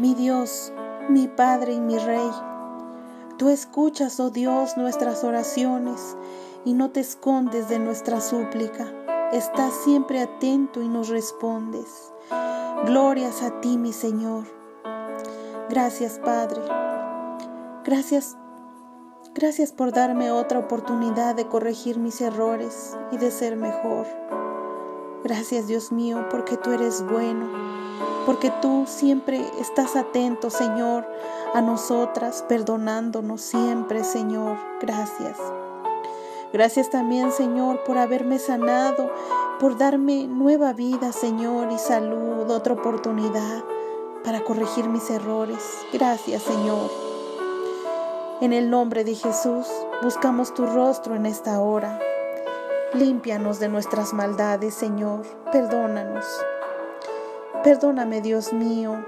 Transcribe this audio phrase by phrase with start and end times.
[0.00, 0.72] mi Dios,
[1.10, 2.30] mi Padre y mi Rey.
[3.36, 6.16] Tú escuchas, oh Dios, nuestras oraciones
[6.64, 8.86] y no te escondes de nuestra súplica.
[9.30, 12.14] Estás siempre atento y nos respondes.
[12.86, 14.44] Glorias a ti, mi Señor.
[15.68, 16.62] Gracias, Padre.
[17.84, 18.38] Gracias.
[19.34, 24.06] Gracias por darme otra oportunidad de corregir mis errores y de ser mejor.
[25.24, 27.89] Gracias, Dios mío, porque tú eres bueno
[28.30, 31.04] porque tú siempre estás atento, Señor,
[31.52, 34.56] a nosotras, perdonándonos siempre, Señor.
[34.80, 35.36] Gracias.
[36.52, 39.10] Gracias también, Señor, por haberme sanado,
[39.58, 43.64] por darme nueva vida, Señor, y salud, otra oportunidad
[44.22, 45.78] para corregir mis errores.
[45.92, 46.88] Gracias, Señor.
[48.40, 49.66] En el nombre de Jesús,
[50.04, 51.98] buscamos tu rostro en esta hora.
[52.94, 55.26] Límpianos de nuestras maldades, Señor.
[55.50, 56.26] Perdónanos.
[57.62, 59.04] Perdóname, Dios mío,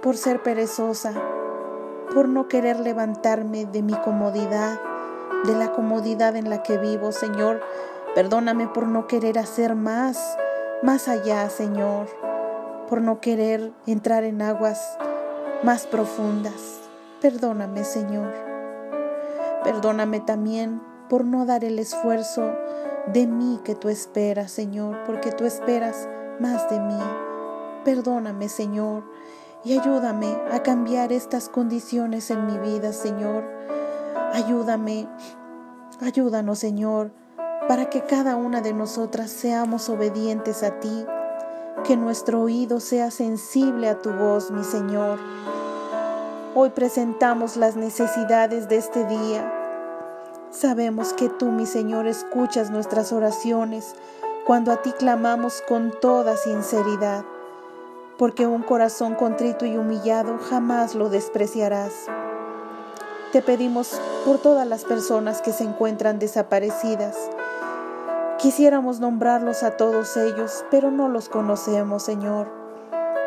[0.00, 1.12] por ser perezosa,
[2.14, 4.80] por no querer levantarme de mi comodidad,
[5.44, 7.60] de la comodidad en la que vivo, Señor.
[8.14, 10.38] Perdóname por no querer hacer más,
[10.82, 12.06] más allá, Señor,
[12.88, 14.96] por no querer entrar en aguas
[15.62, 16.80] más profundas.
[17.20, 18.32] Perdóname, Señor.
[19.62, 22.50] Perdóname también por no dar el esfuerzo
[23.12, 26.08] de mí que tú esperas, Señor, porque tú esperas
[26.40, 27.31] más de mí.
[27.84, 29.02] Perdóname, Señor,
[29.64, 33.42] y ayúdame a cambiar estas condiciones en mi vida, Señor.
[34.32, 35.08] Ayúdame,
[36.00, 37.10] ayúdanos, Señor,
[37.66, 41.04] para que cada una de nosotras seamos obedientes a ti,
[41.82, 45.18] que nuestro oído sea sensible a tu voz, mi Señor.
[46.54, 49.52] Hoy presentamos las necesidades de este día.
[50.50, 53.96] Sabemos que tú, mi Señor, escuchas nuestras oraciones
[54.46, 57.24] cuando a ti clamamos con toda sinceridad
[58.18, 61.92] porque un corazón contrito y humillado jamás lo despreciarás.
[63.32, 67.16] Te pedimos por todas las personas que se encuentran desaparecidas.
[68.38, 72.48] Quisiéramos nombrarlos a todos ellos, pero no los conocemos, Señor.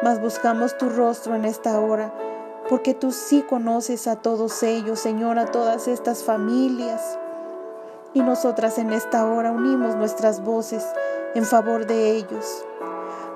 [0.04, 2.14] Mas buscamos tu rostro en esta hora,
[2.70, 7.18] porque tú sí conoces a todos ellos, Señor, a todas estas familias.
[8.14, 10.86] Y nosotras en esta hora unimos nuestras voces
[11.34, 12.66] en favor de ellos.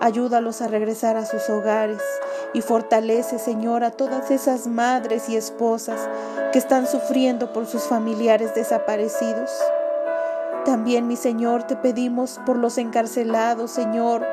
[0.01, 2.01] Ayúdalos a regresar a sus hogares
[2.53, 6.07] y fortalece, Señor, a todas esas madres y esposas
[6.53, 9.51] que están sufriendo por sus familiares desaparecidos.
[10.63, 14.25] También, mi Señor, te pedimos por los encarcelados, Señor,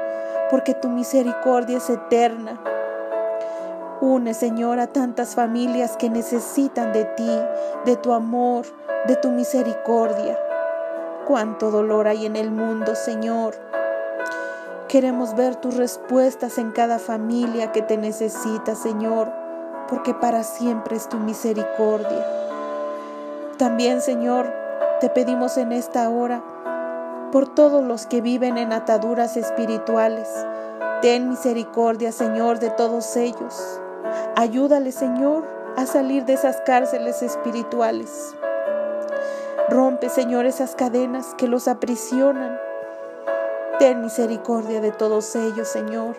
[0.50, 2.60] porque tu misericordia es eterna.
[4.00, 7.40] Une, Señor, a tantas familias que necesitan de ti,
[7.86, 8.66] de tu amor,
[9.08, 10.38] de tu misericordia.
[11.26, 13.54] Cuánto dolor hay en el mundo, Señor.
[14.88, 19.32] Queremos ver tus respuestas en cada familia que te necesita, Señor,
[19.88, 22.24] porque para siempre es tu misericordia.
[23.58, 24.46] También, Señor,
[25.00, 26.44] te pedimos en esta hora
[27.32, 30.28] por todos los que viven en ataduras espirituales.
[31.02, 33.80] Ten misericordia, Señor, de todos ellos.
[34.36, 38.36] Ayúdale, Señor, a salir de esas cárceles espirituales.
[39.68, 42.65] Rompe, Señor, esas cadenas que los aprisionan
[43.78, 46.16] Ten misericordia de todos ellos, Señor.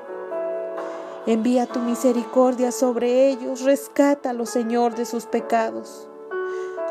[1.25, 6.07] Envía tu misericordia sobre ellos, rescátalos, Señor, de sus pecados.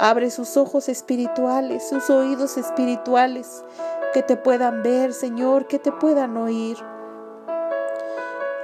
[0.00, 3.64] Abre sus ojos espirituales, sus oídos espirituales,
[4.12, 6.76] que te puedan ver, Señor, que te puedan oír.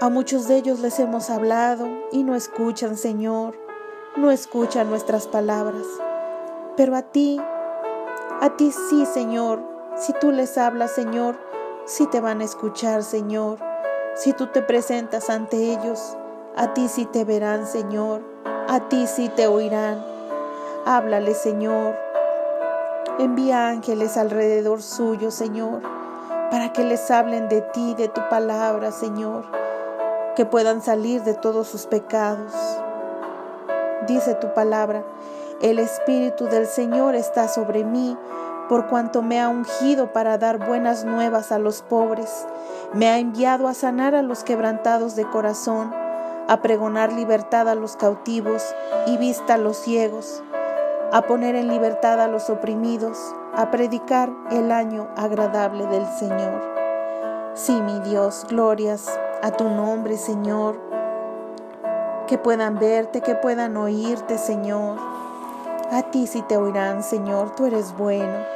[0.01, 3.57] A muchos de ellos les hemos hablado y no escuchan, Señor,
[4.17, 5.87] no escuchan nuestras palabras.
[6.77, 7.41] Pero a ti,
[8.41, 9.62] a ti sí, Señor,
[9.97, 11.53] si tú les hablas, Señor,
[11.84, 13.59] si te van a escuchar, Señor.
[14.15, 16.16] Si tú te presentas ante ellos,
[16.56, 18.22] a ti sí te verán, Señor.
[18.69, 20.04] A ti sí te oirán.
[20.84, 21.97] Háblale, Señor.
[23.19, 25.82] Envía ángeles alrededor suyo, Señor,
[26.50, 29.44] para que les hablen de ti, de tu palabra, Señor,
[30.37, 32.52] que puedan salir de todos sus pecados.
[34.06, 35.05] Dice tu palabra,
[35.61, 38.17] el Espíritu del Señor está sobre mí
[38.69, 42.47] por cuanto me ha ungido para dar buenas nuevas a los pobres,
[42.93, 45.93] me ha enviado a sanar a los quebrantados de corazón,
[46.49, 48.62] a pregonar libertad a los cautivos
[49.06, 50.43] y vista a los ciegos,
[51.12, 53.19] a poner en libertad a los oprimidos,
[53.55, 56.62] a predicar el año agradable del Señor.
[57.55, 59.09] Sí, mi Dios, glorias
[59.43, 60.81] a tu nombre, Señor,
[62.26, 64.97] que puedan verte, que puedan oírte, Señor.
[65.93, 68.47] A ti sí te oirán, Señor, tú eres bueno.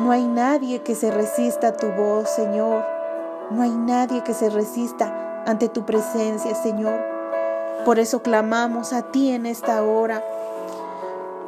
[0.00, 2.82] No hay nadie que se resista a tu voz, Señor.
[3.52, 6.98] No hay nadie que se resista ante tu presencia, Señor.
[7.84, 10.24] Por eso clamamos a ti en esta hora,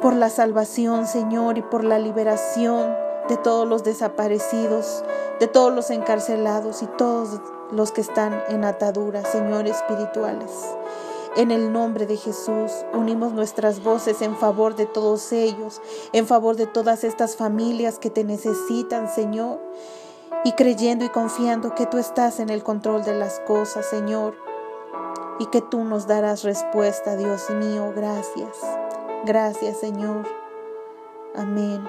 [0.01, 2.95] por la salvación, Señor, y por la liberación
[3.27, 5.03] de todos los desaparecidos,
[5.41, 10.51] de todos los encarcelados y todos los que están en ataduras, Señor, espirituales.
[11.37, 16.55] En el nombre de Jesús unimos nuestras voces en favor de todos ellos, en favor
[16.55, 19.59] de todas estas familias que te necesitan, Señor,
[20.43, 24.35] y creyendo y confiando que tú estás en el control de las cosas, Señor,
[25.37, 27.93] y que tú nos darás respuesta, Dios mío.
[27.95, 28.57] Gracias.
[29.23, 30.27] Gracias, Señor.
[31.35, 31.87] Amén.